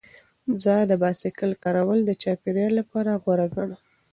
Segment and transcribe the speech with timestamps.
[0.63, 3.81] زه د بایسکل کارول د چاپیریال لپاره غوره ګڼم.